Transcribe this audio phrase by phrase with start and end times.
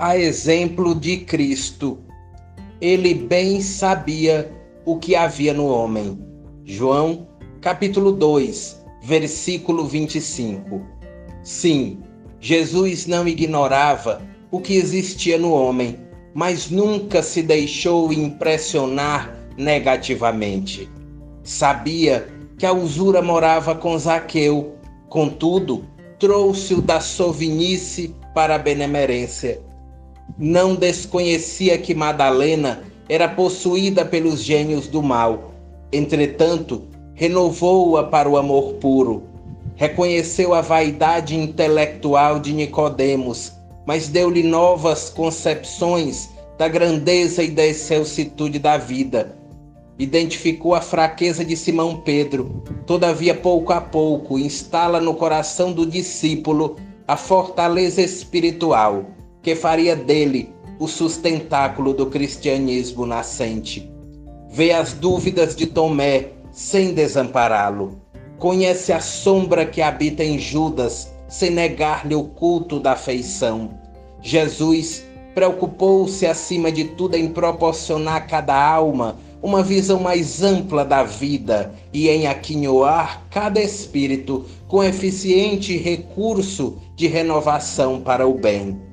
[0.00, 1.98] a exemplo de Cristo.
[2.80, 4.50] Ele bem sabia
[4.86, 6.18] o que havia no homem.
[6.64, 7.28] João,
[7.60, 10.80] capítulo 2, versículo 25.
[11.42, 11.98] Sim,
[12.40, 15.98] Jesus não ignorava o que existia no homem,
[16.32, 20.88] mas nunca se deixou impressionar negativamente.
[21.44, 22.26] Sabia
[22.56, 24.76] que a usura morava com Zaqueu,
[25.10, 25.84] contudo,
[26.18, 29.68] trouxe-o da sovinice para a benemerência.
[30.38, 35.52] Não desconhecia que Madalena era possuída pelos gênios do mal.
[35.92, 36.82] Entretanto,
[37.14, 39.24] renovou-a para o amor puro.
[39.74, 43.52] Reconheceu a vaidade intelectual de Nicodemos,
[43.86, 49.36] mas deu-lhe novas concepções da grandeza e da excelsitude da vida.
[49.98, 56.76] Identificou a fraqueza de Simão Pedro, todavia, pouco a pouco, instala no coração do discípulo
[57.08, 59.06] a fortaleza espiritual
[59.42, 63.90] que faria dele o sustentáculo do cristianismo nascente.
[64.50, 68.00] Vê as dúvidas de Tomé sem desampará-lo.
[68.38, 73.78] Conhece a sombra que habita em Judas sem negar-lhe o culto da afeição.
[74.22, 81.02] Jesus preocupou-se acima de tudo em proporcionar a cada alma uma visão mais ampla da
[81.02, 88.89] vida e em aquinhoar cada espírito com eficiente recurso de renovação para o bem.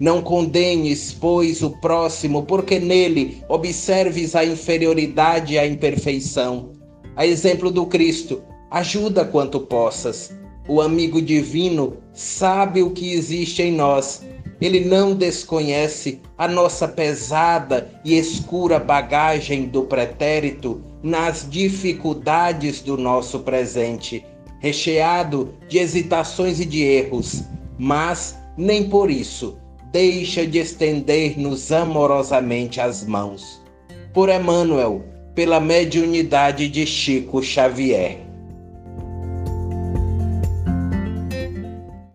[0.00, 6.72] Não condenes, pois, o próximo, porque nele observes a inferioridade e a imperfeição.
[7.14, 10.34] A exemplo do Cristo, ajuda quanto possas.
[10.66, 14.22] O amigo divino sabe o que existe em nós
[14.60, 23.40] ele não desconhece a nossa pesada e escura bagagem do pretérito nas dificuldades do nosso
[23.40, 24.24] presente,
[24.58, 27.42] recheado de hesitações e de erros,
[27.78, 29.56] mas nem por isso
[29.92, 33.60] deixa de estender-nos amorosamente as mãos.
[34.14, 38.29] Por Emmanuel, pela mediunidade de Chico Xavier.